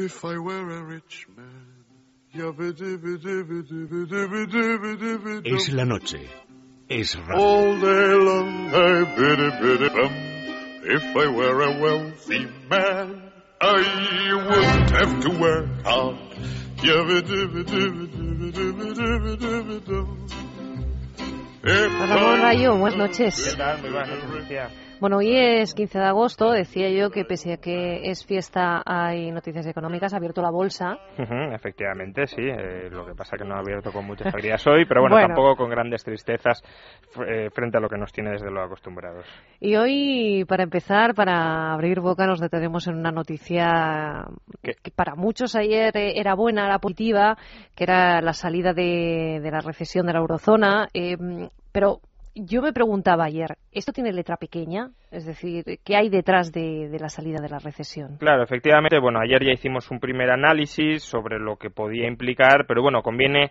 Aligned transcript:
If 0.00 0.24
I 0.24 0.38
were 0.38 0.70
a 0.78 0.82
rich 0.84 1.26
man. 1.36 1.74
Es 5.44 5.72
la 5.72 5.84
noche. 5.84 6.20
Es 6.88 7.16
radio. 7.16 7.44
All 7.44 7.80
day 7.80 8.14
long 8.14 8.72
I 8.72 9.04
biddy 9.16 9.50
biddy 9.60 9.88
bum. 9.88 10.12
If 10.84 11.02
I 11.02 11.26
were 11.26 11.62
a 11.62 11.80
wealthy 11.80 12.46
man, 12.70 13.32
I 13.60 14.36
wouldn't 14.46 14.90
have 14.90 15.20
to 15.20 15.30
work 15.36 15.82
hard. 15.82 16.16
Ramón 21.64 22.40
Rayo, 22.40 22.76
buenas 22.76 22.98
noches. 22.98 23.50
¿Qué 23.50 23.56
tal? 23.56 23.80
Muy 23.82 23.90
buenas 23.90 24.10
noches, 24.10 24.30
Lucía. 24.30 24.70
Bueno, 25.00 25.18
hoy 25.18 25.36
es 25.36 25.74
15 25.74 25.96
de 25.96 26.04
agosto. 26.06 26.50
Decía 26.50 26.90
yo 26.90 27.10
que 27.10 27.24
pese 27.24 27.52
a 27.52 27.56
que 27.58 28.10
es 28.10 28.26
fiesta, 28.26 28.82
hay 28.84 29.30
noticias 29.30 29.64
económicas. 29.68 30.12
Ha 30.12 30.16
abierto 30.16 30.42
la 30.42 30.50
bolsa. 30.50 30.98
Efectivamente, 31.16 32.26
sí. 32.26 32.42
eh, 32.42 32.88
lo 32.90 33.06
que 33.06 33.14
pasa 33.14 33.36
que 33.36 33.44
no 33.44 33.54
ha 33.54 33.60
abierto 33.60 33.92
con 33.92 34.04
muchas 34.04 34.26
alegrías 34.34 34.66
hoy, 34.66 34.86
pero 34.86 35.00
bueno, 35.02 35.14
Bueno. 35.14 35.28
tampoco 35.28 35.54
con 35.56 35.70
grandes 35.70 36.02
tristezas 36.02 36.62
eh, 37.28 37.48
frente 37.52 37.76
a 37.78 37.80
lo 37.80 37.88
que 37.88 37.96
nos 37.96 38.12
tiene 38.12 38.30
desde 38.32 38.50
lo 38.50 38.60
acostumbrados. 38.60 39.24
Y 39.60 39.76
hoy, 39.76 40.44
para 40.48 40.64
empezar, 40.64 41.14
para 41.14 41.72
abrir 41.72 42.00
boca, 42.00 42.26
nos 42.26 42.40
detenemos 42.40 42.88
en 42.88 42.96
una 42.96 43.12
noticia 43.12 44.24
¿Qué? 44.62 44.72
que 44.82 44.90
para 44.90 45.14
muchos 45.14 45.54
ayer 45.54 45.96
eh, 45.96 46.14
era 46.18 46.34
buena, 46.34 46.66
era 46.66 46.80
positiva, 46.80 47.36
que 47.76 47.84
era 47.84 48.20
la 48.20 48.32
salida 48.32 48.72
de, 48.72 49.38
de 49.40 49.50
la 49.52 49.60
recesión 49.60 50.06
de 50.06 50.12
la 50.12 50.18
eurozona. 50.18 50.88
eh, 50.92 51.16
pero 51.70 52.00
yo 52.44 52.62
me 52.62 52.72
preguntaba 52.72 53.24
ayer, 53.24 53.56
¿esto 53.72 53.92
tiene 53.92 54.12
letra 54.12 54.36
pequeña? 54.36 54.90
Es 55.10 55.24
decir, 55.24 55.64
¿qué 55.84 55.96
hay 55.96 56.10
detrás 56.10 56.52
de, 56.52 56.94
la 57.00 57.08
salida 57.08 57.40
de 57.40 57.48
la 57.48 57.58
recesión? 57.58 58.18
Claro, 58.18 58.42
efectivamente, 58.42 58.98
bueno, 58.98 59.20
ayer 59.20 59.42
ya 59.42 59.52
hicimos 59.52 59.90
un 59.90 60.00
primer 60.00 60.30
análisis 60.30 61.02
sobre 61.02 61.38
lo 61.38 61.56
que 61.56 61.70
podía 61.70 62.06
implicar, 62.06 62.66
pero 62.66 62.82
bueno, 62.82 63.02
conviene 63.02 63.50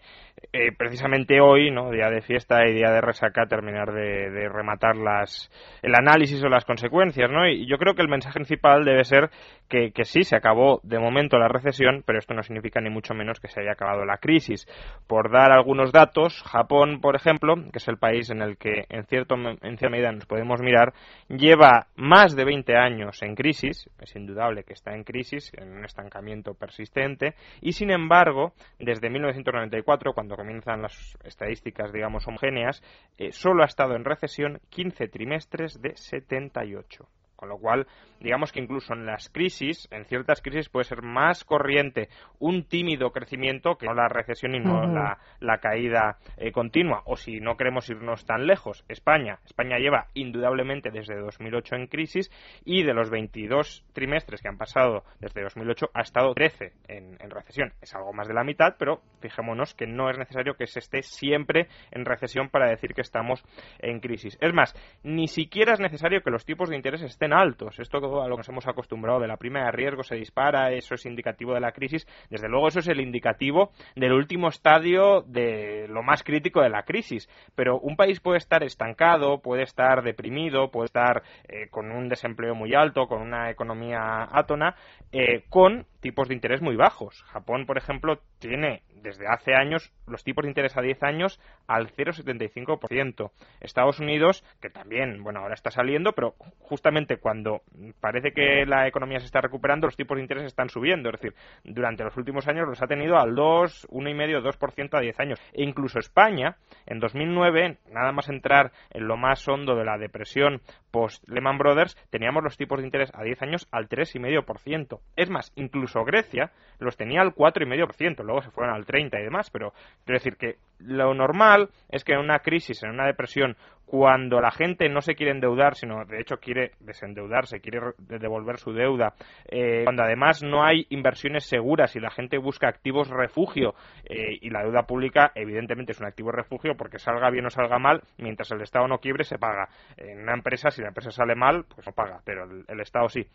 eh, 0.53 0.72
precisamente 0.78 1.42
hoy, 1.42 1.72
¿no? 1.72 1.89
Día 1.89 2.09
de 2.09 2.22
fiesta 2.22 2.67
y 2.67 2.73
día 2.73 2.92
de 2.92 3.02
resaca, 3.02 3.47
terminar 3.47 3.92
de, 3.92 4.30
de 4.30 4.50
rematar 4.50 4.95
las, 4.95 5.50
el 5.81 5.95
análisis 5.95 6.44
o 6.44 6.47
las 6.47 6.64
consecuencias, 6.64 7.31
¿no? 7.31 7.47
Y 7.47 7.66
yo 7.67 7.78
creo 7.78 7.95
que 7.95 8.03
el 8.03 8.09
mensaje 8.09 8.36
principal 8.36 8.86
debe 8.86 9.03
ser 9.03 9.31
que, 9.67 9.92
que 9.92 10.06
sí, 10.06 10.23
se 10.23 10.36
acabó 10.36 10.80
de 10.84 11.00
momento 11.00 11.40
la 11.40 11.47
recesión, 11.47 12.03
pero 12.06 12.19
esto 12.19 12.36
no 12.36 12.44
significa 12.44 12.80
ni 12.81 12.92
mucho 12.92 13.16
menos 13.16 13.40
que 13.40 13.47
se 13.47 13.62
haya 13.62 13.72
acabado 13.72 14.06
la 14.06 14.17
crisis. 14.17 14.67
Por 15.08 15.31
dar 15.31 15.52
algunos 15.52 15.92
datos, 15.92 16.44
Japón, 16.44 17.02
por 17.02 17.16
ejemplo, 17.16 17.56
que 17.72 17.80
es 17.80 17.88
el 17.88 17.97
país 17.97 18.30
en 18.30 18.44
el 18.44 18.58
que 18.58 18.77
en, 18.89 19.06
cierto, 19.06 19.36
en 19.36 19.78
cierta 19.78 19.89
medida 19.89 20.11
nos 20.11 20.25
podemos 20.25 20.61
mirar, 20.61 20.94
lleva 21.28 21.88
más 21.95 22.36
de 22.36 22.45
20 22.45 22.75
años 22.75 23.22
en 23.22 23.36
crisis, 23.36 23.89
es 24.00 24.16
indudable 24.16 24.64
que 24.64 24.73
está 24.73 24.94
en 24.95 25.03
crisis, 25.03 25.52
en 25.56 25.72
un 25.72 25.86
estancamiento 25.86 26.53
persistente, 26.53 27.36
y 27.61 27.73
sin 27.73 27.92
embargo, 27.92 28.53
desde 28.80 29.09
1994, 29.09 30.14
cuando 30.14 30.36
comienzan 30.36 30.81
las 30.81 31.17
estadísticas, 31.23 31.92
digamos, 31.92 32.28
homogéneas, 32.28 32.81
eh, 33.17 33.31
solo 33.31 33.64
ha 33.64 33.67
estado 33.67 33.95
en 33.95 34.06
recesión 34.06 34.59
15 34.69 35.08
trimestres 35.08 35.81
de 35.81 35.95
78. 35.95 37.08
Con 37.38 37.50
lo 37.50 37.60
cual, 37.60 37.86
digamos 38.20 38.52
que 38.52 38.60
incluso 38.60 38.94
en 38.94 39.06
las 39.06 39.30
crisis, 39.30 39.88
en 39.92 40.06
ciertas 40.06 40.42
crisis 40.42 40.70
puede 40.70 40.86
ser 40.86 41.04
más 41.04 41.46
corriente 41.46 42.10
un 42.40 42.64
tímido 42.64 43.12
crecimiento 43.12 43.78
que 43.78 43.86
no 43.86 43.94
la 43.94 44.08
recesión 44.10 44.56
y 44.56 44.60
no 44.60 44.88
la, 44.88 45.20
la 45.40 45.60
caída 45.60 46.18
eh, 46.38 46.52
continua. 46.52 47.04
O 47.06 47.16
si 47.16 47.40
no 47.40 47.56
queremos 47.56 47.90
irnos 47.90 48.26
tan 48.26 48.48
lejos, 48.48 48.84
España. 48.90 49.38
España 49.46 49.78
lleva 49.78 50.08
indudablemente 50.16 50.90
desde 50.90 51.16
2008 51.16 51.76
en 51.76 51.88
crisis 51.88 52.32
y 52.66 52.84
de 52.84 52.94
los 52.96 53.12
22 53.12 53.86
trimestres 53.94 54.42
que 54.42 54.48
han 54.48 54.58
pasado 54.58 55.04
desde 55.20 55.44
2008 55.44 55.92
ha 55.94 56.02
estado 56.02 56.34
13 56.34 56.74
en, 56.88 57.18
en 57.20 57.30
recesión. 57.30 57.74
Es 57.82 57.94
algo 57.94 58.14
más 58.14 58.28
de 58.28 58.34
la 58.34 58.44
mitad, 58.44 58.76
pero 58.80 59.02
fijémonos 59.22 59.76
que 59.76 59.86
no 59.86 60.10
es 60.10 60.18
necesario 60.18 60.56
que 60.56 60.66
se 60.66 60.80
esté 60.80 61.04
siempre 61.04 61.68
en 61.92 62.04
recesión 62.04 62.50
para 62.50 62.68
decir 62.68 62.96
que 62.96 63.02
estamos 63.02 63.44
en 63.80 64.00
crisis. 64.00 64.38
Es 64.42 64.53
más, 64.53 64.74
ni 65.03 65.28
siquiera 65.28 65.74
es 65.74 65.80
necesario 65.80 66.22
que 66.22 66.31
los 66.31 66.46
tipos 66.46 66.70
de 66.70 66.76
interés 66.76 67.03
estén 67.03 67.27
altos. 67.34 67.80
Esto 67.80 67.98
a 68.22 68.28
lo 68.28 68.36
que 68.36 68.40
nos 68.40 68.50
hemos 68.50 68.68
acostumbrado 68.68 69.20
de 69.20 69.28
la 69.28 69.38
prima 69.38 69.66
de 69.66 69.72
riesgo 69.72 70.04
se 70.04 70.16
dispara, 70.16 70.72
eso 70.72 70.96
es 70.96 71.06
indicativo 71.06 71.54
de 71.54 71.60
la 71.60 71.72
crisis. 71.72 72.08
Desde 72.30 72.50
luego 72.50 72.68
eso 72.68 72.80
es 72.80 72.88
el 72.88 73.00
indicativo 73.00 73.72
del 73.96 74.14
último 74.14 74.48
estadio 74.48 75.22
de 75.22 75.88
lo 75.90 76.04
más 76.04 76.24
crítico 76.24 76.62
de 76.62 76.70
la 76.70 76.84
crisis. 76.84 77.30
Pero 77.56 77.80
un 77.80 77.96
país 77.96 78.20
puede 78.20 78.38
estar 78.38 78.64
estancado, 78.64 79.40
puede 79.40 79.64
estar 79.64 80.04
deprimido, 80.04 80.70
puede 80.72 80.86
estar 80.86 81.24
eh, 81.48 81.68
con 81.70 81.92
un 81.92 82.10
desempleo 82.10 82.56
muy 82.56 82.74
alto, 82.74 83.08
con 83.08 83.22
una 83.22 83.50
economía 83.50 84.28
átona, 84.32 84.76
eh, 85.12 85.44
con 85.50 85.86
tipos 86.07 86.29
de 86.29 86.35
interés 86.35 86.62
muy 86.62 86.78
bajos. 86.78 87.22
Japón, 87.23 87.66
por 87.66 87.78
ejemplo, 87.78 88.22
tiene 88.40 88.81
desde 89.01 89.28
hace 89.28 89.53
años 89.53 89.91
los 90.07 90.23
tipos 90.23 90.44
de 90.44 90.50
interés 90.50 90.78
a 90.78 90.81
10 90.81 91.03
años 91.03 91.38
al 91.68 91.90
0,75%. 91.90 93.31
Estados 93.59 94.00
Unidos, 94.00 94.46
que 94.62 94.69
también, 94.69 95.22
bueno, 95.22 95.41
ahora 95.41 95.53
está 95.53 95.69
saliendo, 95.69 96.13
pero 96.13 96.35
justamente 96.59 97.17
cuando 97.17 97.62
parece 98.00 98.31
que 98.31 98.66
la 98.66 98.88
economía 98.88 99.19
se 99.19 99.25
está 99.25 99.41
recuperando, 99.41 99.88
los 99.88 99.97
tipos 99.97 100.16
de 100.16 100.22
interés 100.22 100.46
están 100.46 100.69
subiendo. 100.69 101.09
Es 101.09 101.19
decir, 101.19 101.35
durante 101.66 102.06
los 102.06 102.16
últimos 102.16 102.47
años 102.47 102.69
los 102.69 102.81
ha 102.81 102.88
tenido 102.88 103.17
al 103.17 103.35
2, 103.35 103.90
1,5, 103.90 104.57
2% 104.57 104.97
a 104.97 105.01
10 105.01 105.19
años. 105.19 105.41
E 105.51 105.63
incluso 105.63 106.00
España, 106.00 106.56
en 106.85 107.01
2009, 107.01 107.79
nada 107.91 108.13
más 108.13 108.29
entrar 108.29 108.72
en 108.91 109.09
lo 109.09 109.17
más 109.17 109.46
hondo 109.50 109.75
de 109.75 109.84
la 109.84 109.97
depresión 109.97 110.62
post 110.90 111.28
Lehman 111.28 111.57
Brothers, 111.57 111.97
teníamos 112.09 112.46
los 112.46 112.56
tipos 112.56 112.79
de 112.79 112.85
interés 112.85 113.12
a 113.13 113.23
10 113.23 113.41
años 113.41 113.67
al 113.72 113.90
3,5%. 113.90 115.01
Es 115.17 115.29
más, 115.29 115.51
incluso 115.56 115.97
Grecia 116.06 116.52
los 116.80 116.96
tenía 116.96 117.22
al 117.22 117.34
4,5%, 117.34 118.24
luego 118.24 118.41
se 118.41 118.52
fueron 118.52 118.75
al 118.75 118.85
30 118.85 119.19
y 119.19 119.24
demás, 119.24 119.50
pero 119.50 119.72
quiero 120.06 120.19
decir 120.19 120.38
que 120.38 120.56
lo 120.80 121.13
normal 121.16 121.69
es 121.90 122.03
que 122.03 122.13
en 122.13 122.19
una 122.19 122.40
crisis, 122.40 122.84
en 122.84 122.91
una 122.91 123.08
depresión, 123.08 123.58
cuando 123.88 124.40
la 124.41 124.52
gente 124.52 124.90
no 124.90 125.02
se 125.02 125.16
quiere 125.16 125.31
endeudar, 125.31 125.74
sino 125.75 126.06
de 126.06 126.19
hecho 126.19 126.38
quiere 126.38 126.72
desendeudarse, 126.81 127.62
quiere 127.62 127.80
re- 127.80 127.94
devolver 128.19 128.58
su 128.58 128.74
deuda, 128.74 129.13
eh, 129.50 129.81
cuando 129.85 130.03
además 130.03 130.44
no 130.44 130.63
hay 130.63 130.85
inversiones 130.90 131.46
seguras 131.47 131.96
y 131.96 132.00
la 132.00 132.12
gente 132.12 132.38
busca 132.38 132.68
activos 132.68 133.08
refugio 133.09 133.74
eh, 134.03 134.38
y 134.41 134.50
la 134.50 134.62
deuda 134.64 134.84
pública 134.84 135.31
evidentemente 135.35 135.94
es 135.94 136.00
un 136.02 136.06
activo 136.08 136.31
refugio 136.31 136.75
porque 136.78 137.00
salga 137.00 137.29
bien 137.31 137.46
o 137.46 137.50
salga 137.50 137.79
mal, 137.79 138.03
mientras 138.18 138.52
el 138.52 138.62
Estado 138.62 138.88
no 138.88 139.00
quiebre 139.00 139.24
se 139.24 139.40
paga. 139.40 139.69
En 139.96 140.22
una 140.22 140.34
empresa, 140.34 140.69
si 140.69 140.81
la 140.81 140.90
empresa 140.90 141.09
sale 141.09 141.34
mal, 141.35 141.66
pues 141.74 141.88
no 141.88 141.94
paga, 141.94 142.19
pero 142.25 142.44
el 142.68 142.79
Estado 142.81 143.08
sí. 143.09 143.25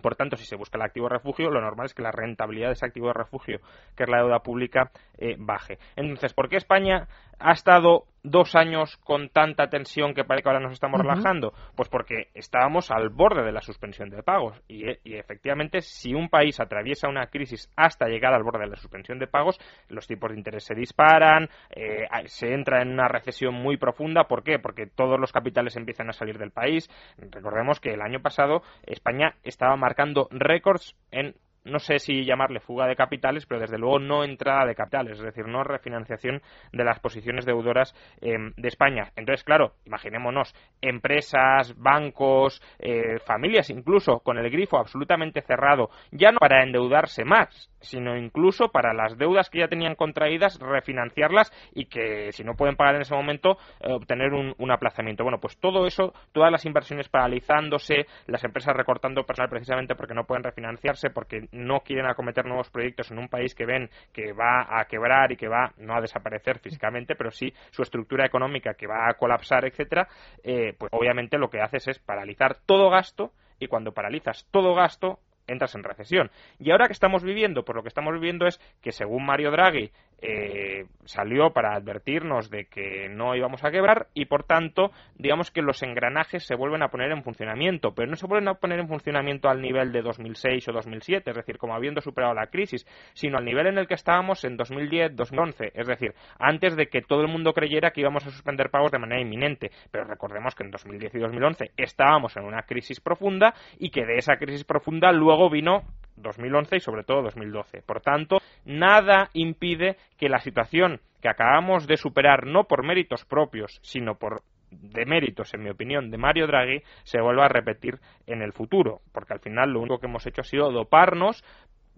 Por 0.00 0.16
tanto, 0.16 0.36
si 0.36 0.44
se 0.44 0.56
busca 0.56 0.78
el 0.78 0.82
activo 0.82 1.08
de 1.08 1.16
refugio, 1.16 1.50
lo 1.50 1.60
normal 1.60 1.86
es 1.86 1.94
que 1.94 2.02
la 2.02 2.12
rentabilidad 2.12 2.68
de 2.68 2.72
ese 2.74 2.86
activo 2.86 3.08
de 3.08 3.14
refugio, 3.14 3.60
que 3.96 4.04
es 4.04 4.08
la 4.08 4.18
deuda 4.18 4.40
pública, 4.40 4.90
eh, 5.16 5.36
baje. 5.38 5.78
Entonces, 5.96 6.32
¿por 6.34 6.48
qué 6.48 6.56
España 6.56 7.08
ha 7.38 7.52
estado 7.52 8.04
dos 8.30 8.54
años 8.54 8.96
con 8.98 9.28
tanta 9.28 9.68
tensión 9.68 10.14
que 10.14 10.24
parece 10.24 10.44
que 10.44 10.48
ahora 10.48 10.60
nos 10.60 10.72
estamos 10.72 11.00
relajando? 11.00 11.52
Pues 11.74 11.88
porque 11.88 12.28
estábamos 12.34 12.90
al 12.90 13.08
borde 13.08 13.44
de 13.44 13.52
la 13.52 13.60
suspensión 13.60 14.10
de 14.10 14.22
pagos. 14.22 14.60
Y, 14.68 14.88
eh, 14.88 15.00
y 15.04 15.14
efectivamente, 15.14 15.80
si 15.80 16.14
un 16.14 16.28
país 16.28 16.60
atraviesa 16.60 17.08
una 17.08 17.26
crisis 17.26 17.70
hasta 17.76 18.06
llegar 18.06 18.34
al 18.34 18.42
borde 18.42 18.60
de 18.60 18.70
la 18.70 18.76
suspensión 18.76 19.18
de 19.18 19.26
pagos, 19.26 19.58
los 19.88 20.06
tipos 20.06 20.30
de 20.30 20.36
interés 20.38 20.64
se 20.64 20.74
disparan, 20.74 21.48
eh, 21.70 22.06
se 22.26 22.52
entra 22.52 22.82
en 22.82 22.90
una 22.90 23.08
recesión 23.08 23.54
muy 23.54 23.76
profunda. 23.76 24.24
¿Por 24.24 24.42
qué? 24.42 24.58
Porque 24.58 24.86
todos 24.86 25.18
los 25.18 25.32
capitales 25.32 25.76
empiezan 25.76 26.08
a 26.08 26.12
salir 26.12 26.38
del 26.38 26.50
país. 26.50 26.88
Recordemos 27.16 27.80
que 27.80 27.94
el 27.94 28.02
año 28.02 28.20
pasado 28.20 28.62
España 28.84 29.34
estaba 29.42 29.76
marcando 29.76 30.28
récords 30.30 30.96
en 31.10 31.34
no 31.68 31.78
sé 31.78 31.98
si 31.98 32.24
llamarle 32.24 32.60
fuga 32.60 32.86
de 32.86 32.96
capitales, 32.96 33.46
pero 33.46 33.60
desde 33.60 33.78
luego 33.78 33.98
no 33.98 34.24
entrada 34.24 34.66
de 34.66 34.74
capitales, 34.74 35.18
es 35.18 35.24
decir, 35.24 35.46
no 35.46 35.64
refinanciación 35.64 36.42
de 36.72 36.84
las 36.84 36.98
posiciones 37.00 37.44
deudoras 37.44 37.94
eh, 38.20 38.36
de 38.56 38.68
España. 38.68 39.12
Entonces, 39.16 39.44
claro, 39.44 39.74
imaginémonos 39.84 40.54
empresas, 40.80 41.74
bancos, 41.76 42.62
eh, 42.78 43.18
familias 43.24 43.70
incluso 43.70 44.20
con 44.20 44.38
el 44.38 44.50
grifo 44.50 44.78
absolutamente 44.78 45.42
cerrado, 45.42 45.90
ya 46.10 46.32
no 46.32 46.38
para 46.38 46.62
endeudarse 46.62 47.24
más, 47.24 47.70
sino 47.80 48.16
incluso 48.16 48.68
para 48.68 48.92
las 48.92 49.16
deudas 49.18 49.50
que 49.50 49.60
ya 49.60 49.68
tenían 49.68 49.94
contraídas, 49.94 50.58
refinanciarlas 50.58 51.52
y 51.72 51.86
que 51.86 52.32
si 52.32 52.44
no 52.44 52.54
pueden 52.54 52.76
pagar 52.76 52.96
en 52.96 53.02
ese 53.02 53.14
momento, 53.14 53.58
eh, 53.80 53.92
obtener 53.92 54.32
un, 54.32 54.54
un 54.58 54.70
aplazamiento. 54.70 55.22
Bueno, 55.22 55.38
pues 55.40 55.58
todo 55.58 55.86
eso, 55.86 56.12
todas 56.32 56.50
las 56.50 56.64
inversiones 56.64 57.08
paralizándose, 57.08 58.06
las 58.26 58.44
empresas 58.44 58.74
recortando 58.76 59.24
personal 59.24 59.50
precisamente 59.50 59.94
porque 59.94 60.14
no 60.14 60.24
pueden 60.24 60.44
refinanciarse, 60.44 61.10
porque 61.10 61.48
no 61.52 61.80
quieren 61.80 62.06
acometer 62.06 62.46
nuevos 62.46 62.70
proyectos 62.70 63.10
en 63.10 63.18
un 63.18 63.28
país 63.28 63.54
que 63.54 63.66
ven 63.66 63.90
que 64.12 64.32
va 64.32 64.66
a 64.68 64.84
quebrar 64.86 65.32
y 65.32 65.36
que 65.36 65.48
va 65.48 65.72
no 65.78 65.94
a 65.94 66.00
desaparecer 66.00 66.58
físicamente, 66.58 67.14
pero 67.14 67.30
sí 67.30 67.52
su 67.70 67.82
estructura 67.82 68.26
económica 68.26 68.74
que 68.74 68.86
va 68.86 69.08
a 69.08 69.14
colapsar, 69.14 69.64
etcétera, 69.64 70.08
eh, 70.42 70.74
pues 70.78 70.92
obviamente 70.92 71.38
lo 71.38 71.50
que 71.50 71.60
haces 71.60 71.88
es 71.88 71.98
paralizar 71.98 72.56
todo 72.66 72.90
gasto 72.90 73.32
y 73.58 73.66
cuando 73.66 73.92
paralizas 73.92 74.46
todo 74.50 74.74
gasto 74.74 75.18
entras 75.48 75.74
en 75.74 75.82
recesión. 75.82 76.30
Y 76.58 76.70
ahora 76.70 76.86
que 76.86 76.92
estamos 76.92 77.24
viviendo, 77.24 77.64
pues 77.64 77.74
lo 77.74 77.82
que 77.82 77.88
estamos 77.88 78.14
viviendo 78.14 78.46
es 78.46 78.60
que 78.80 78.92
según 78.92 79.26
Mario 79.26 79.50
Draghi, 79.50 79.90
eh, 80.20 80.86
salió 81.04 81.50
para 81.52 81.74
advertirnos 81.74 82.50
de 82.50 82.66
que 82.66 83.08
no 83.08 83.34
íbamos 83.34 83.64
a 83.64 83.70
quebrar 83.70 84.08
y 84.14 84.26
por 84.26 84.44
tanto 84.44 84.90
digamos 85.16 85.50
que 85.50 85.62
los 85.62 85.82
engranajes 85.82 86.44
se 86.44 86.56
vuelven 86.56 86.82
a 86.82 86.88
poner 86.88 87.12
en 87.12 87.22
funcionamiento 87.22 87.94
pero 87.94 88.10
no 88.10 88.16
se 88.16 88.26
vuelven 88.26 88.48
a 88.48 88.54
poner 88.54 88.80
en 88.80 88.88
funcionamiento 88.88 89.48
al 89.48 89.60
nivel 89.60 89.92
de 89.92 90.02
2006 90.02 90.68
o 90.68 90.72
2007 90.72 91.30
es 91.30 91.36
decir 91.36 91.58
como 91.58 91.74
habiendo 91.74 92.00
superado 92.00 92.34
la 92.34 92.48
crisis 92.48 92.86
sino 93.14 93.38
al 93.38 93.44
nivel 93.44 93.66
en 93.68 93.78
el 93.78 93.86
que 93.86 93.94
estábamos 93.94 94.44
en 94.44 94.56
2010 94.56 95.16
2011 95.16 95.72
es 95.74 95.86
decir 95.86 96.14
antes 96.38 96.76
de 96.76 96.88
que 96.88 97.02
todo 97.02 97.20
el 97.20 97.28
mundo 97.28 97.52
creyera 97.52 97.90
que 97.90 98.00
íbamos 98.00 98.26
a 98.26 98.30
suspender 98.30 98.70
pagos 98.70 98.92
de 98.92 98.98
manera 98.98 99.20
inminente. 99.20 99.70
Pero 99.90 100.04
recordemos 100.04 100.54
que 100.54 100.64
en 100.64 100.70
2010 100.70 101.14
y 101.14 101.18
2011 101.18 101.70
estábamos 101.76 102.36
en 102.36 102.44
una 102.44 102.62
crisis 102.62 103.00
profunda 103.00 103.54
y 103.78 103.90
que 103.90 104.04
de 104.04 104.16
esa 104.16 104.36
crisis 104.36 104.64
profunda 104.64 105.12
luego 105.12 105.50
vino 105.50 105.82
2011 106.20 106.76
y 106.76 106.80
sobre 106.80 107.04
todo 107.04 107.22
2012. 107.22 107.82
Por 107.82 108.00
tanto, 108.00 108.38
nada 108.64 109.30
impide 109.32 109.96
que 110.16 110.28
la 110.28 110.40
situación 110.40 111.00
que 111.20 111.28
acabamos 111.28 111.86
de 111.86 111.96
superar, 111.96 112.46
no 112.46 112.64
por 112.64 112.84
méritos 112.84 113.24
propios, 113.24 113.80
sino 113.82 114.16
por 114.16 114.42
deméritos, 114.70 115.54
en 115.54 115.62
mi 115.62 115.70
opinión, 115.70 116.10
de 116.10 116.18
Mario 116.18 116.46
Draghi, 116.46 116.82
se 117.04 117.20
vuelva 117.20 117.46
a 117.46 117.48
repetir 117.48 117.98
en 118.26 118.42
el 118.42 118.52
futuro, 118.52 119.00
porque 119.12 119.32
al 119.32 119.40
final 119.40 119.70
lo 119.70 119.80
único 119.80 119.98
que 119.98 120.06
hemos 120.06 120.26
hecho 120.26 120.42
ha 120.42 120.44
sido 120.44 120.70
doparnos 120.70 121.42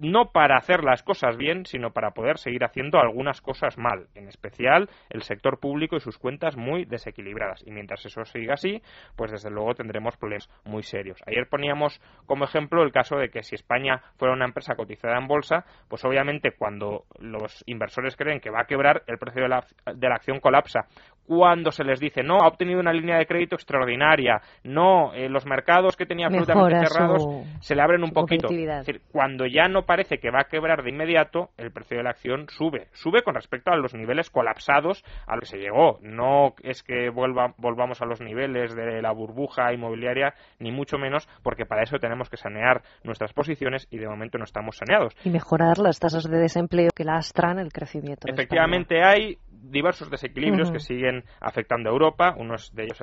no 0.01 0.33
para 0.33 0.57
hacer 0.57 0.83
las 0.83 1.03
cosas 1.03 1.37
bien, 1.37 1.67
sino 1.67 1.93
para 1.93 2.13
poder 2.13 2.39
seguir 2.39 2.65
haciendo 2.65 2.99
algunas 2.99 3.41
cosas 3.41 3.77
mal, 3.79 4.09
en 4.15 4.29
especial 4.29 4.89
el 5.11 5.23
sector 5.23 5.61
público 5.61 5.97
y 5.97 6.01
sus 6.01 6.19
cuentas 6.19 6.57
muy 6.57 6.85
desequilibradas. 6.85 7.63
Y 7.67 7.71
mientras 7.71 8.05
eso 8.07 8.25
siga 8.25 8.55
así, 8.55 8.83
pues 9.17 9.31
desde 9.31 9.51
luego 9.51 9.75
tendremos 9.75 10.17
problemas 10.17 10.49
muy 10.65 10.83
serios. 10.83 11.21
Ayer 11.27 11.49
poníamos 11.49 12.01
como 12.27 12.45
ejemplo 12.45 12.83
el 12.83 12.93
caso 12.93 13.17
de 13.17 13.29
que 13.29 13.43
si 13.43 13.55
España 13.55 14.03
fuera 14.17 14.35
una 14.35 14.47
empresa 14.47 14.75
cotizada 14.75 15.19
en 15.19 15.27
bolsa, 15.27 15.65
pues 15.89 16.05
obviamente 16.05 16.53
cuando 16.53 17.05
los 17.19 17.63
inversores 17.67 18.17
creen 18.17 18.41
que 18.41 18.51
va 18.51 18.63
a 18.63 18.67
quebrar, 18.67 19.03
el 19.07 19.19
precio 19.19 19.43
de 19.43 19.49
la, 19.49 19.65
de 19.95 20.09
la 20.09 20.15
acción 20.15 20.41
colapsa 20.41 20.87
cuando 21.31 21.71
se 21.71 21.85
les 21.85 22.01
dice 22.01 22.25
no, 22.25 22.39
ha 22.43 22.49
obtenido 22.49 22.81
una 22.81 22.93
línea 22.93 23.17
de 23.17 23.25
crédito 23.25 23.55
extraordinaria, 23.55 24.41
no, 24.65 25.15
eh, 25.15 25.29
los 25.29 25.47
mercados 25.47 25.97
que 25.97 26.05
tenía 26.05 26.27
absolutamente 26.27 26.89
cerrados 26.89 27.25
se 27.61 27.77
le 27.77 27.83
abren 27.83 28.03
un 28.03 28.11
poquito. 28.11 28.49
Es 28.49 28.85
decir, 28.85 29.03
cuando 29.13 29.47
ya 29.47 29.69
no 29.69 29.87
parece 29.87 30.19
que 30.19 30.33
va 30.33 30.41
a 30.41 30.49
quebrar 30.49 30.83
de 30.83 30.91
inmediato, 30.91 31.51
el 31.57 31.71
precio 31.71 31.99
de 31.99 32.03
la 32.03 32.11
acción 32.11 32.47
sube. 32.49 32.89
Sube 32.95 33.23
con 33.23 33.37
respecto 33.37 33.71
a 33.71 33.77
los 33.77 33.95
niveles 33.95 34.29
colapsados 34.29 35.05
a 35.29 35.37
los 35.37 35.43
que 35.43 35.57
se 35.57 35.59
llegó. 35.59 36.01
No 36.03 36.55
es 36.65 36.83
que 36.83 37.11
vuelva, 37.11 37.55
volvamos 37.59 38.03
a 38.03 38.07
los 38.07 38.21
niveles 38.21 38.75
de 38.75 39.01
la 39.01 39.13
burbuja 39.13 39.73
inmobiliaria, 39.73 40.35
ni 40.59 40.73
mucho 40.73 40.99
menos, 40.99 41.29
porque 41.45 41.65
para 41.65 41.85
eso 41.85 41.99
tenemos 41.99 42.29
que 42.29 42.39
sanear 42.39 42.83
nuestras 43.05 43.33
posiciones 43.33 43.87
y 43.89 43.99
de 43.99 44.09
momento 44.09 44.37
no 44.37 44.43
estamos 44.43 44.79
saneados. 44.79 45.15
Y 45.25 45.31
mejorar 45.31 45.79
las 45.79 46.01
tasas 46.01 46.29
de 46.29 46.39
desempleo 46.39 46.91
que 46.93 47.05
lastran 47.05 47.61
el 47.61 47.73
crecimiento. 47.73 48.27
Efectivamente 48.27 49.05
hay 49.05 49.39
diversos 49.63 50.11
desequilibrios 50.11 50.71
que 50.73 50.81
siguen 50.81 51.20
afectando 51.41 51.89
a 51.89 51.93
Europa. 51.93 52.35
Uno 52.37 52.55
de 52.73 52.85
ellos 52.85 53.01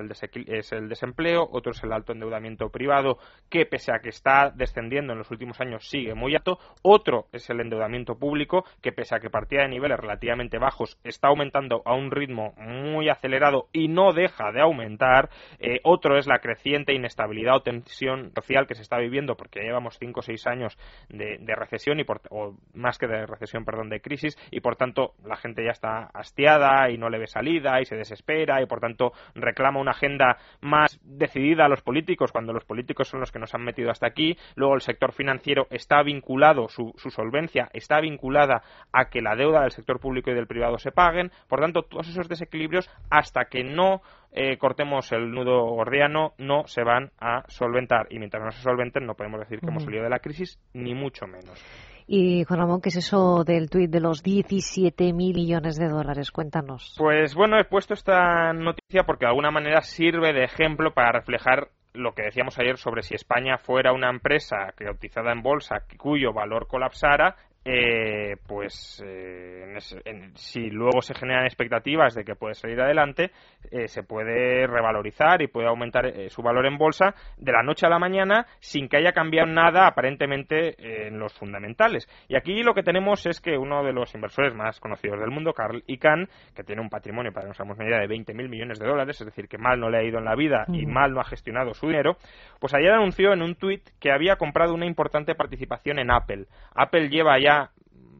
es 0.48 0.72
el 0.72 0.90
desempleo, 0.90 1.48
otro 1.52 1.72
es 1.72 1.84
el 1.84 1.94
alto 1.94 2.14
endeudamiento 2.14 2.70
privado, 2.70 3.18
que 3.50 3.66
pese 3.66 3.92
a 3.92 4.00
que 4.00 4.10
está 4.10 4.52
descendiendo 4.54 5.14
en 5.14 5.20
los 5.20 5.32
últimos 5.32 5.60
años 5.62 5.88
sigue 5.88 6.14
muy 6.14 6.36
alto. 6.36 6.60
Otro 6.82 7.28
es 7.32 7.50
el 7.50 7.60
endeudamiento 7.60 8.18
público, 8.18 8.66
que 8.82 8.92
pese 8.92 9.16
a 9.16 9.20
que 9.20 9.30
partía 9.30 9.62
de 9.62 9.70
niveles 9.70 10.00
relativamente 10.00 10.58
bajos, 10.58 10.98
está 11.04 11.28
aumentando 11.28 11.82
a 11.86 11.94
un 11.94 12.12
ritmo 12.12 12.54
muy 12.58 13.10
acelerado 13.10 13.68
y 13.72 13.88
no 13.88 14.14
deja 14.14 14.52
de 14.52 14.62
aumentar. 14.62 15.30
Eh, 15.60 15.80
otro 15.84 16.18
es 16.18 16.28
la 16.28 16.40
creciente 16.40 16.94
inestabilidad 16.94 17.58
o 17.58 17.62
tensión 17.62 18.32
social 18.36 18.68
que 18.68 18.76
se 18.76 18.82
está 18.82 18.98
viviendo, 18.98 19.36
porque 19.36 19.62
llevamos 19.62 19.98
cinco 20.00 20.20
o 20.20 20.24
seis 20.24 20.46
años 20.48 20.78
de, 21.10 21.38
recesión, 21.56 22.00
y 22.00 22.06
o 22.30 22.56
más 22.74 22.98
que 22.98 23.08
de 23.08 23.26
recesión, 23.26 23.66
perdón, 23.66 23.90
de 23.90 24.02
crisis, 24.02 24.38
y 24.52 24.62
por 24.62 24.76
tanto 24.76 25.14
la 25.26 25.36
gente 25.36 25.64
ya 25.64 25.72
está 25.72 26.10
hastiada 26.14 26.90
y 26.90 26.98
no 26.98 27.10
le 27.10 27.20
ve 27.20 27.28
salida 27.28 27.82
y 27.82 27.86
se 27.86 27.96
desespera 28.08 28.62
y 28.62 28.66
por 28.66 28.80
tanto 28.80 29.12
reclama 29.36 29.80
una 29.80 29.92
agenda 29.92 30.38
más 30.62 31.00
decidida 31.04 31.66
a 31.66 31.70
los 31.70 31.82
políticos 31.82 32.32
cuando 32.32 32.54
los 32.54 32.66
políticos 32.66 33.08
son 33.08 33.20
los 33.20 33.32
que 33.32 33.40
nos 33.40 33.54
han 33.54 33.64
metido 33.64 33.92
hasta 33.92 34.08
aquí. 34.08 34.38
Luego 34.56 34.76
el 34.76 34.82
sector 34.82 35.14
financiero 35.14 35.68
está 35.70 36.02
vinculado, 36.04 36.68
su, 36.70 36.94
solvencia 37.10 37.70
está 37.74 38.00
vinculada 38.00 38.62
a 38.92 39.10
que 39.10 39.22
la 39.22 39.36
deuda 39.36 39.62
del 39.62 39.72
sector 39.72 40.00
público 40.00 40.32
y 40.32 40.34
del 40.34 40.48
privado 40.48 40.78
se 40.78 40.92
paguen. 40.92 41.32
Por 41.48 41.60
tanto, 41.60 41.84
todos 41.84 42.08
esos 42.08 42.28
desequilibrios 42.28 42.90
hasta 43.10 43.46
que 43.46 43.64
no 43.64 44.02
eh, 44.32 44.58
cortemos 44.58 45.12
el 45.12 45.32
nudo 45.32 45.66
gordiano 45.66 46.34
no 46.38 46.68
se 46.68 46.84
van 46.84 47.12
a 47.20 47.44
solventar 47.48 48.08
y 48.10 48.20
mientras 48.20 48.44
no 48.44 48.52
se 48.52 48.62
solventen 48.62 49.06
no 49.06 49.16
podemos 49.16 49.40
decir 49.40 49.60
que 49.60 49.68
hemos 49.68 49.84
salido 49.84 50.04
de 50.04 50.10
la 50.10 50.20
crisis 50.20 50.60
ni 50.74 50.94
mucho 50.94 51.26
menos. 51.28 51.64
Y 52.10 52.46
Juan 52.46 52.62
Ramón, 52.62 52.82
¿qué 52.82 52.88
es 52.88 52.96
eso 52.96 53.44
del 53.44 53.70
tuit 53.70 53.92
de 53.92 54.00
los 54.00 54.24
17.000 54.24 55.14
millones 55.14 55.78
de 55.78 55.90
dólares? 55.90 56.32
Cuéntanos. 56.32 56.96
Pues 56.98 57.36
bueno, 57.36 57.60
he 57.60 57.66
puesto 57.66 57.94
esta 57.94 58.54
noticia 58.54 59.04
porque 59.04 59.26
de 59.26 59.30
alguna 59.30 59.52
manera 59.52 59.82
sirve 59.82 60.32
de 60.32 60.46
ejemplo 60.46 60.94
para 60.94 61.12
reflejar 61.12 61.68
lo 61.94 62.14
que 62.14 62.24
decíamos 62.24 62.58
ayer 62.60 62.78
sobre 62.78 63.02
si 63.02 63.16
España 63.16 63.58
fuera 63.58 63.92
una 63.92 64.10
empresa 64.10 64.74
cotizada 64.78 65.34
en 65.34 65.42
bolsa 65.42 65.84
cuyo 65.98 66.32
valor 66.32 66.68
colapsara, 66.68 67.36
eh, 67.66 68.38
pues 68.48 69.04
eh, 69.06 69.47
si 69.80 70.70
luego 70.70 71.02
se 71.02 71.14
generan 71.14 71.46
expectativas 71.46 72.14
de 72.16 72.24
que 72.24 72.36
puede 72.36 72.54
salir 72.54 72.80
adelante, 72.82 73.32
eh, 73.72 73.88
se 73.88 74.04
puede 74.04 74.68
revalorizar 74.68 75.42
y 75.42 75.48
puede 75.48 75.68
aumentar 75.68 76.06
eh, 76.06 76.30
su 76.30 76.42
valor 76.42 76.66
en 76.66 76.78
bolsa 76.78 77.16
de 77.38 77.52
la 77.52 77.64
noche 77.64 77.86
a 77.86 77.90
la 77.90 78.00
mañana 78.00 78.46
sin 78.60 78.88
que 78.88 78.98
haya 78.98 79.12
cambiado 79.12 79.48
nada 79.48 79.88
aparentemente 79.88 81.08
en 81.08 81.20
los 81.20 81.34
fundamentales. 81.34 82.08
Y 82.28 82.36
aquí 82.36 82.64
lo 82.64 82.74
que 82.74 82.84
tenemos 82.84 83.26
es 83.26 83.42
que 83.42 83.58
uno 83.58 83.84
de 83.84 83.94
los 83.94 84.14
inversores 84.16 84.54
más 84.54 84.80
conocidos 84.80 85.20
del 85.20 85.32
mundo, 85.32 85.54
Carl 85.54 85.84
Icahn, 85.88 86.28
que 86.56 86.64
tiene 86.64 86.82
un 86.82 86.90
patrimonio, 86.90 87.32
para 87.32 87.46
que 87.46 87.50
nos 87.50 87.60
hagamos 87.60 87.78
una 87.78 87.88
idea, 87.88 88.00
de 88.00 88.08
20.000 88.08 88.50
millones 88.50 88.80
de 88.80 88.88
dólares, 88.88 89.20
es 89.20 89.26
decir, 89.26 89.48
que 89.48 89.58
mal 89.58 89.80
no 89.80 89.90
le 89.90 89.98
ha 89.98 90.04
ido 90.04 90.20
en 90.20 90.26
la 90.26 90.36
vida 90.36 90.66
y 90.68 90.86
mal 90.86 91.14
no 91.14 91.22
ha 91.22 91.26
gestionado 91.26 91.74
su 91.74 91.88
dinero, 91.88 92.18
pues 92.60 92.74
ayer 92.74 92.92
anunció 92.92 93.34
en 93.34 93.42
un 93.42 93.56
tuit 93.56 93.82
que 94.00 94.12
había 94.12 94.36
comprado 94.36 94.74
una 94.74 94.86
importante 94.86 95.36
participación 95.36 96.00
en 96.00 96.12
Apple. 96.12 96.46
Apple 96.76 97.10
lleva 97.10 97.40
ya 97.40 97.72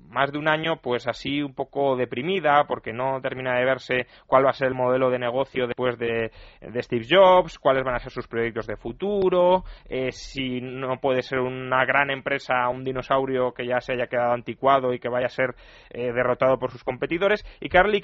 más 0.10 0.32
de 0.32 0.38
un 0.38 0.48
año 0.48 0.78
pues 0.82 1.08
así 1.08 1.42
un 1.42 1.54
poco 1.54 1.96
deprimida 1.96 2.66
porque 2.68 2.94
no 2.94 3.20
termina 3.22 3.58
de 3.58 3.66
verse 3.66 4.08
cuál 4.26 4.46
va 4.46 4.52
a 4.52 4.54
ser 4.54 4.70
el 4.70 4.74
modelo 4.74 5.10
de 5.10 5.20
negocio 5.20 5.68
después 5.68 5.98
de, 5.98 6.32
Steve 6.82 7.06
Jobs, 7.10 7.60
cuáles 7.60 7.84
van 7.84 7.96
a 7.96 8.00
ser 8.00 8.12
sus 8.12 8.28
proyectos 8.28 8.68
de 8.68 8.78
futuro, 8.78 9.64
eh, 9.90 10.12
si 10.12 10.62
no 10.62 10.98
puede 11.00 11.22
ser 11.22 11.40
una 11.40 11.86
gran 11.86 12.10
empresa, 12.10 12.70
un 12.70 12.84
dinosaurio 12.84 13.54
que 13.54 13.66
ya 13.66 13.82
se 13.82 13.94
haya 13.94 14.08
quedado 14.08 14.34
anticuado 14.34 14.94
y 14.94 15.00
que 15.00 15.10
vaya 15.10 15.28
a 15.28 15.30
ser 15.30 15.56
eh, 15.90 16.12
derrotado 16.12 16.58
por 16.58 16.72
sus 16.72 16.84
competidores. 16.84 17.44
Y 17.60 17.70
Carly 17.70 18.02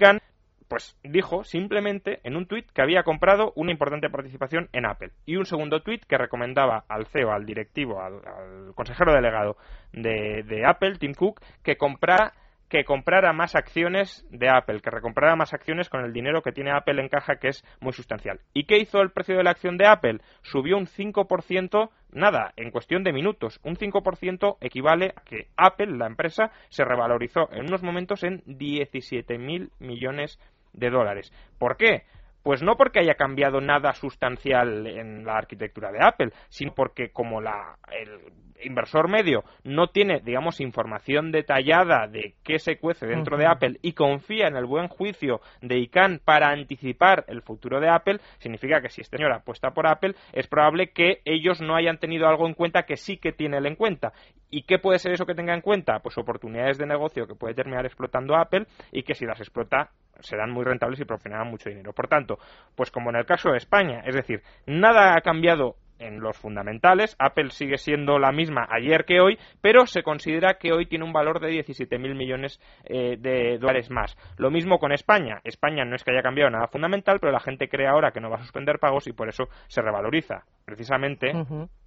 pues 0.73 0.97
dijo 1.03 1.43
simplemente 1.43 2.19
en 2.23 2.35
un 2.35 2.47
tuit 2.47 2.65
que 2.71 2.81
había 2.81 3.03
comprado 3.03 3.53
una 3.55 3.71
importante 3.71 4.09
participación 4.09 4.69
en 4.73 4.87
Apple. 4.87 5.11
Y 5.23 5.35
un 5.35 5.45
segundo 5.45 5.83
tuit 5.83 6.03
que 6.03 6.17
recomendaba 6.17 6.83
al 6.89 7.05
CEO, 7.05 7.31
al 7.31 7.45
directivo, 7.45 8.01
al, 8.01 8.73
consejero 8.73 9.13
delegado 9.13 9.55
de, 9.91 10.63
Apple, 10.65 10.95
Tim 10.97 11.13
Cook, 11.13 11.41
que 11.61 11.77
comprara 11.77 12.33
que 12.69 12.85
comprara 12.85 13.33
más 13.33 13.53
acciones 13.53 14.25
de 14.31 14.49
Apple, 14.49 14.79
que 14.81 14.89
recomprara 14.89 15.35
más 15.35 15.53
acciones 15.53 15.89
con 15.89 16.03
el 16.03 16.11
dinero 16.11 16.41
que 16.41 16.51
tiene 16.51 16.71
Apple 16.71 16.99
en 16.99 17.07
caja, 17.07 17.35
que 17.35 17.49
es 17.49 17.63
muy 17.79 17.93
sustancial. 17.93 18.39
¿Y 18.51 18.63
qué 18.65 18.79
hizo 18.79 18.99
el 18.99 19.11
precio 19.11 19.37
de 19.37 19.43
la 19.43 19.51
acción 19.51 19.77
de 19.77 19.85
Apple? 19.85 20.21
Subió 20.41 20.77
un 20.77 20.87
5%, 20.87 21.91
nada, 22.13 22.51
en 22.55 22.71
cuestión 22.71 23.03
de 23.03 23.13
minutos. 23.13 23.59
Un 23.63 23.75
5% 23.75 24.57
equivale 24.59 25.13
a 25.15 25.21
que 25.21 25.49
Apple, 25.55 25.97
la 25.97 26.07
empresa, 26.07 26.49
se 26.69 26.83
revalorizó 26.83 27.47
en 27.51 27.67
unos 27.67 27.83
momentos 27.83 28.23
en 28.23 28.41
17.000 28.45 29.69
millones 29.77 30.39
de 30.39 30.62
dólares. 30.73 31.31
¿Por 31.57 31.77
qué? 31.77 32.03
Pues 32.43 32.61
no 32.61 32.75
porque 32.75 32.99
haya 32.99 33.15
cambiado 33.15 33.61
nada 33.61 33.93
sustancial 33.93 34.85
en 34.85 35.25
la 35.25 35.37
arquitectura 35.37 35.91
de 35.91 36.03
Apple, 36.03 36.31
sino 36.49 36.73
porque 36.73 37.09
como 37.09 37.39
la, 37.39 37.77
el 37.89 38.19
inversor 38.65 39.07
medio 39.07 39.43
no 39.63 39.87
tiene, 39.87 40.19
digamos, 40.19 40.59
información 40.59 41.31
detallada 41.31 42.07
de 42.07 42.35
qué 42.43 42.59
se 42.59 42.77
cuece 42.77 43.05
dentro 43.05 43.37
de 43.37 43.45
Apple 43.45 43.79
y 43.81 43.93
confía 43.93 44.47
en 44.47 44.55
el 44.55 44.65
buen 44.65 44.87
juicio 44.87 45.41
de 45.61 45.77
ICANN 45.79 46.19
para 46.23 46.49
anticipar 46.49 47.25
el 47.27 47.41
futuro 47.41 47.79
de 47.79 47.89
Apple, 47.89 48.19
significa 48.39 48.81
que 48.81 48.89
si 48.89 49.01
este 49.01 49.17
señor 49.17 49.31
apuesta 49.31 49.71
por 49.71 49.87
Apple, 49.87 50.15
es 50.33 50.47
probable 50.47 50.91
que 50.91 51.21
ellos 51.25 51.61
no 51.61 51.75
hayan 51.75 51.97
tenido 51.97 52.27
algo 52.27 52.47
en 52.47 52.53
cuenta 52.53 52.83
que 52.83 52.97
sí 52.97 53.17
que 53.17 53.31
tiene 53.31 53.57
él 53.57 53.65
en 53.65 53.75
cuenta. 53.75 54.13
¿Y 54.49 54.63
qué 54.63 54.79
puede 54.79 54.99
ser 54.99 55.13
eso 55.13 55.25
que 55.25 55.35
tenga 55.35 55.53
en 55.53 55.61
cuenta? 55.61 55.99
Pues 55.99 56.17
oportunidades 56.17 56.77
de 56.77 56.85
negocio 56.85 57.27
que 57.27 57.35
puede 57.35 57.55
terminar 57.55 57.85
explotando 57.85 58.35
Apple 58.35 58.65
y 58.91 59.03
que 59.03 59.15
si 59.15 59.25
las 59.25 59.39
explota 59.39 59.91
serán 60.23 60.51
muy 60.51 60.63
rentables 60.63 60.99
y 60.99 61.05
proporcionarán 61.05 61.49
mucho 61.49 61.69
dinero. 61.69 61.93
Por 61.93 62.07
tanto, 62.07 62.37
pues 62.75 62.91
como 62.91 63.09
en 63.09 63.17
el 63.17 63.25
caso 63.25 63.51
de 63.51 63.57
España, 63.57 64.01
es 64.05 64.15
decir, 64.15 64.41
nada 64.65 65.15
ha 65.15 65.21
cambiado 65.21 65.75
en 65.99 66.19
los 66.19 66.37
fundamentales. 66.37 67.15
Apple 67.19 67.49
sigue 67.49 67.77
siendo 67.77 68.19
la 68.19 68.31
misma 68.31 68.67
ayer 68.69 69.05
que 69.05 69.19
hoy, 69.19 69.37
pero 69.61 69.85
se 69.85 70.03
considera 70.03 70.55
que 70.55 70.71
hoy 70.71 70.85
tiene 70.85 71.05
un 71.05 71.13
valor 71.13 71.39
de 71.39 71.49
17.000 71.49 72.15
millones 72.15 72.59
eh, 72.85 73.15
de 73.17 73.57
dólares 73.57 73.89
más. 73.89 74.15
Lo 74.37 74.51
mismo 74.51 74.79
con 74.79 74.91
España. 74.91 75.39
España 75.43 75.85
no 75.85 75.95
es 75.95 76.03
que 76.03 76.11
haya 76.11 76.21
cambiado 76.21 76.51
nada 76.51 76.67
fundamental, 76.67 77.19
pero 77.19 77.31
la 77.31 77.39
gente 77.39 77.67
cree 77.67 77.87
ahora 77.87 78.11
que 78.11 78.19
no 78.19 78.29
va 78.29 78.37
a 78.37 78.43
suspender 78.43 78.79
pagos 78.79 79.07
y 79.07 79.13
por 79.13 79.29
eso 79.29 79.45
se 79.67 79.81
revaloriza. 79.81 80.43
Precisamente 80.65 81.31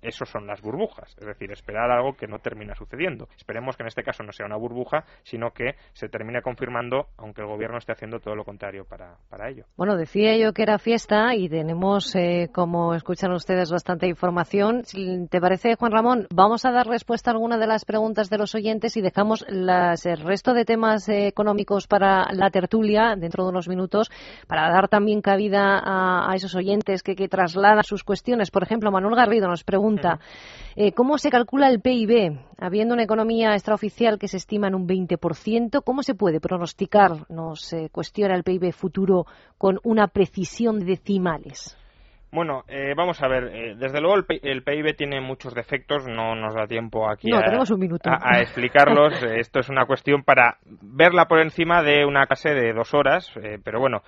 eso 0.02 0.24
son 0.24 0.46
las 0.46 0.60
burbujas, 0.60 1.16
es 1.18 1.26
decir, 1.26 1.50
esperar 1.50 1.90
algo 1.90 2.14
que 2.14 2.26
no 2.26 2.38
termina 2.38 2.74
sucediendo. 2.74 3.28
Esperemos 3.36 3.76
que 3.76 3.82
en 3.82 3.88
este 3.88 4.02
caso 4.02 4.22
no 4.22 4.32
sea 4.32 4.46
una 4.46 4.56
burbuja, 4.56 5.04
sino 5.22 5.50
que 5.50 5.74
se 5.92 6.08
termine 6.08 6.42
confirmando, 6.42 7.08
aunque 7.16 7.42
el 7.42 7.48
gobierno 7.48 7.78
esté 7.78 7.92
haciendo 7.92 8.20
todo 8.20 8.34
lo 8.34 8.44
contrario 8.44 8.84
para, 8.84 9.16
para 9.28 9.48
ello. 9.48 9.64
Bueno, 9.76 9.96
decía 9.96 10.36
yo 10.36 10.52
que 10.52 10.62
era 10.62 10.78
fiesta 10.78 11.34
y 11.34 11.48
tenemos, 11.48 12.14
eh, 12.14 12.50
como 12.52 12.94
escuchan 12.94 13.32
ustedes, 13.32 13.70
bastante 13.70 14.06
información. 14.06 14.84
Si 14.84 15.26
¿Te 15.28 15.40
parece, 15.40 15.74
Juan 15.76 15.92
Ramón? 15.92 16.26
Vamos 16.32 16.64
a 16.64 16.70
dar 16.70 16.86
respuesta 16.86 17.30
a 17.30 17.34
alguna 17.34 17.58
de 17.58 17.66
las 17.66 17.84
preguntas 17.84 18.30
de 18.30 18.38
los 18.38 18.54
oyentes 18.54 18.96
y 18.96 19.00
dejamos 19.00 19.44
las, 19.48 20.06
el 20.06 20.20
resto 20.20 20.52
de 20.52 20.64
temas 20.64 21.08
eh, 21.08 21.26
económicos 21.26 21.86
para 21.86 22.26
la 22.32 22.50
tertulia 22.50 23.14
dentro 23.16 23.44
de 23.44 23.50
unos 23.50 23.68
minutos 23.68 24.10
para 24.46 24.70
dar 24.70 24.88
también 24.88 25.20
cabida 25.20 25.80
a, 25.84 26.34
esos 26.34 26.54
oyentes 26.54 27.02
que, 27.02 27.16
que 27.16 27.28
trasladan 27.28 27.82
sus 27.82 28.04
cuestiones. 28.04 28.50
Por 28.50 28.62
ejemplo, 28.66 28.90
Manuel 28.90 29.16
Garrido 29.16 29.48
nos 29.48 29.64
pregunta 29.64 30.20
eh, 30.76 30.92
¿Cómo 30.92 31.16
se 31.16 31.30
calcula 31.30 31.68
el 31.68 31.80
PIB? 31.80 32.38
Habiendo 32.58 32.92
una 32.92 33.04
economía 33.04 33.54
extraoficial 33.54 34.18
que 34.18 34.28
se 34.28 34.36
estima 34.36 34.68
en 34.68 34.74
un 34.74 34.86
20%, 34.86 35.82
¿cómo 35.82 36.02
se 36.02 36.14
puede 36.14 36.38
pronosticar, 36.38 37.30
nos 37.30 37.74
cuestiona 37.92 38.34
el 38.34 38.44
PIB 38.44 38.72
futuro, 38.72 39.26
con 39.56 39.80
una 39.84 40.08
precisión 40.08 40.80
de 40.80 40.86
decimales? 40.86 41.76
Bueno, 42.36 42.64
eh, 42.68 42.92
vamos 42.94 43.22
a 43.22 43.28
ver. 43.28 43.44
Eh, 43.44 43.74
desde 43.78 43.98
luego 43.98 44.14
el, 44.14 44.62
PIB 44.62 44.94
tiene 44.94 45.22
muchos 45.22 45.54
defectos. 45.54 46.06
No 46.06 46.34
nos 46.34 46.54
da 46.54 46.66
tiempo 46.66 47.08
aquí 47.08 47.30
a, 47.32 48.40
explicarlos. 48.42 49.22
Esto 49.38 49.60
es 49.60 49.70
una 49.70 49.86
cuestión 49.86 50.22
para 50.22 50.58
verla 50.82 51.28
por 51.28 51.40
encima 51.40 51.82
de 51.82 52.04
una 52.04 52.26
clase 52.26 52.50
de 52.50 52.74
dos 52.74 52.92
horas. 52.92 53.34
Eh, 53.42 53.58
pero 53.64 53.80
bueno, 53.80 54.02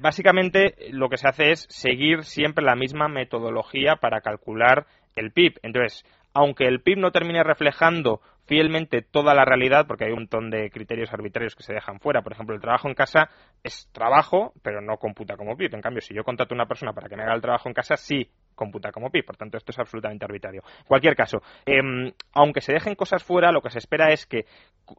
básicamente 0.00 0.74
lo 0.90 1.08
que 1.08 1.16
se 1.16 1.28
hace 1.28 1.52
es 1.52 1.64
seguir 1.68 2.24
siempre 2.24 2.64
la 2.64 2.74
misma 2.74 3.06
metodología 3.06 3.94
para 4.00 4.20
calcular 4.20 4.86
el 5.14 5.30
PIB. 5.30 5.60
Entonces, 5.62 6.04
aunque 6.34 6.64
el 6.64 6.80
PIB 6.80 6.98
no 6.98 7.12
termine 7.12 7.44
reflejando 7.44 8.20
fielmente 8.46 9.02
toda 9.02 9.34
la 9.34 9.44
realidad, 9.44 9.86
porque 9.86 10.04
hay 10.04 10.12
un 10.12 10.20
montón 10.20 10.50
de 10.50 10.70
criterios 10.70 11.12
arbitrarios 11.12 11.54
que 11.54 11.62
se 11.62 11.74
dejan 11.74 12.00
fuera. 12.00 12.22
Por 12.22 12.32
ejemplo, 12.32 12.54
el 12.54 12.60
trabajo 12.60 12.88
en 12.88 12.94
casa 12.94 13.30
es 13.62 13.88
trabajo, 13.92 14.52
pero 14.62 14.80
no 14.80 14.96
computa 14.96 15.36
como 15.36 15.56
PIB. 15.56 15.74
En 15.74 15.80
cambio, 15.80 16.00
si 16.00 16.14
yo 16.14 16.24
contrato 16.24 16.54
a 16.54 16.56
una 16.56 16.66
persona 16.66 16.92
para 16.92 17.08
que 17.08 17.16
me 17.16 17.22
haga 17.22 17.34
el 17.34 17.40
trabajo 17.40 17.68
en 17.68 17.74
casa, 17.74 17.96
sí 17.96 18.28
computa 18.54 18.92
como 18.92 19.10
PIB. 19.10 19.24
Por 19.24 19.36
tanto, 19.36 19.56
esto 19.56 19.72
es 19.72 19.78
absolutamente 19.78 20.24
arbitrario. 20.24 20.62
En 20.78 20.86
cualquier 20.86 21.16
caso, 21.16 21.42
em, 21.66 22.12
aunque 22.32 22.60
se 22.60 22.72
dejen 22.72 22.94
cosas 22.94 23.22
fuera, 23.22 23.52
lo 23.52 23.62
que 23.62 23.70
se 23.70 23.78
espera 23.78 24.12
es 24.12 24.26
que 24.26 24.44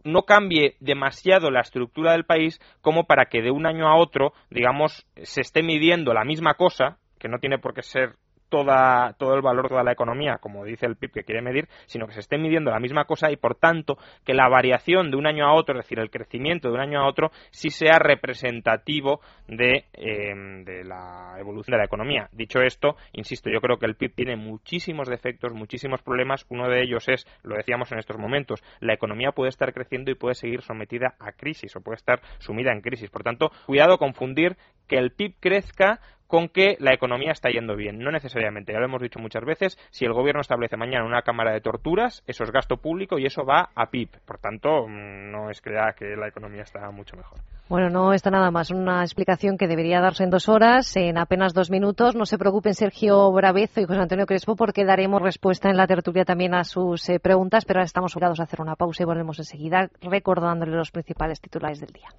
no 0.04 0.24
cambie 0.24 0.76
demasiado 0.80 1.52
la 1.52 1.62
estructura 1.62 2.14
del 2.14 2.26
país 2.26 2.60
como 2.82 3.06
para 3.06 3.26
que 3.26 3.42
de 3.42 3.52
un 3.52 3.66
año 3.66 3.88
a 3.88 3.98
otro, 3.98 4.34
digamos, 4.50 5.06
se 5.16 5.42
esté 5.42 5.64
midiendo 5.64 6.14
la 6.14 6.24
misma 6.24 6.56
cosa, 6.56 6.98
que 7.20 7.30
no 7.30 7.40
tiene 7.40 7.58
por 7.58 7.74
qué 7.74 7.84
ser 7.84 8.16
toda, 8.54 9.14
todo 9.18 9.34
el 9.34 9.42
valor, 9.42 9.68
toda 9.68 9.84
la 9.84 9.94
economía, 9.94 10.38
como 10.40 10.64
dice 10.64 10.86
el 10.86 10.96
PIB 10.96 11.12
que 11.12 11.24
quiere 11.24 11.42
medir, 11.42 11.68
sino 11.88 12.06
que 12.06 12.14
se 12.14 12.20
esté 12.20 12.38
midiendo 12.38 12.70
la 12.70 12.80
misma 12.80 13.06
cosa 13.06 13.32
y, 13.32 13.36
por 13.36 13.56
tanto, 13.56 13.98
que 14.24 14.36
la 14.36 14.48
variación 14.48 15.10
de 15.10 15.18
un 15.18 15.26
año 15.26 15.48
a 15.48 15.56
otro, 15.56 15.74
es 15.74 15.86
decir, 15.86 15.98
el 15.98 16.12
crecimiento 16.12 16.68
de 16.68 16.76
un 16.76 16.80
año 16.80 17.02
a 17.02 17.08
otro, 17.08 17.32
sí 17.50 17.72
sea 17.72 17.98
representativo 17.98 19.22
de, 19.48 19.86
em, 19.94 20.64
de 20.66 20.84
la 20.84 21.34
evolución 21.40 21.72
de 21.72 21.80
la 21.80 21.86
economía. 21.86 22.30
Dicho 22.32 22.62
esto, 22.62 22.96
insisto, 23.14 23.50
yo 23.50 23.60
creo 23.60 23.80
que 23.80 23.88
el 23.88 23.96
PIB 23.96 24.14
tiene 24.14 24.36
muchísimos 24.36 25.08
defectos, 25.08 25.52
muchísimos 25.52 26.04
problemas. 26.04 26.46
Uno 26.50 26.70
de 26.70 26.84
ellos 26.84 27.10
es, 27.10 27.26
lo 27.42 27.56
decíamos 27.56 27.92
en 27.92 27.98
estos 27.98 28.20
momentos, 28.20 28.62
la 28.82 28.94
economía 28.94 29.32
puede 29.32 29.50
estar 29.50 29.74
creciendo 29.74 30.12
y 30.12 30.16
puede 30.16 30.36
seguir 30.36 30.62
sometida 30.62 31.16
a 31.20 31.32
crisis 31.32 31.76
o 31.76 31.82
puede 31.82 31.96
estar 31.96 32.22
sumida 32.38 32.72
en 32.72 32.82
crisis. 32.82 33.10
Por 33.10 33.24
tanto, 33.24 33.50
cuidado 33.66 33.98
confundir 33.98 34.58
que 34.88 34.98
el 34.98 35.10
PIB 35.10 35.40
crezca 35.40 36.00
con 36.34 36.50
que 36.50 36.78
la 36.80 36.96
economía 36.96 37.32
está 37.32 37.52
yendo 37.52 37.76
bien. 37.76 38.00
No 38.00 38.10
necesariamente, 38.10 38.74
ya 38.74 38.80
lo 38.80 38.86
hemos 38.86 39.04
dicho 39.04 39.20
muchas 39.20 39.46
veces, 39.46 39.78
si 39.92 40.04
el 40.04 40.14
gobierno 40.14 40.42
establece 40.42 40.76
mañana 40.78 41.06
una 41.06 41.22
cámara 41.22 41.54
de 41.54 41.62
torturas, 41.62 42.24
eso 42.26 42.44
es 42.44 42.50
gasto 42.50 42.78
público 42.78 43.20
y 43.20 43.28
eso 43.28 43.46
va 43.46 43.70
a 43.76 43.92
PIB. 43.92 44.10
Por 44.26 44.40
tanto, 44.40 44.88
mm, 44.88 45.30
no 45.30 45.52
es 45.52 45.62
crear 45.62 45.94
que 45.94 46.16
la 46.16 46.28
economía 46.28 46.64
está 46.64 46.90
mucho 46.90 47.16
mejor. 47.18 47.38
Bueno, 47.70 47.92
no 47.92 48.14
está 48.14 48.32
nada 48.32 48.50
más. 48.50 48.72
Una 48.72 49.04
explicación 49.04 49.60
que 49.60 49.68
debería 49.68 50.02
darse 50.02 50.24
en 50.24 50.32
dos 50.32 50.50
horas, 50.50 50.98
en 50.98 51.20
apenas 51.20 51.54
dos 51.54 51.70
minutos. 51.70 52.16
No 52.16 52.26
se 52.26 52.40
preocupen 52.40 52.74
Sergio 52.74 53.32
Bravezo 53.32 53.82
y 53.82 53.86
José 53.86 54.00
Antonio 54.00 54.26
Crespo 54.26 54.56
porque 54.56 54.86
daremos 54.86 55.22
respuesta 55.22 55.70
en 55.70 55.78
la 55.78 55.86
tertulia 55.86 56.26
también 56.26 56.56
a 56.56 56.64
sus 56.64 57.08
eh, 57.10 57.20
preguntas, 57.20 57.64
pero 57.64 57.78
ahora 57.78 57.86
estamos 57.86 58.16
obligados 58.16 58.40
a 58.40 58.44
hacer 58.46 58.60
una 58.60 58.76
pausa 58.76 59.04
y 59.04 59.06
volvemos 59.06 59.38
enseguida 59.38 59.88
recordándole 60.02 60.76
los 60.76 60.90
principales 60.90 61.40
titulares 61.40 61.80
del 61.80 61.94
día. 61.94 62.10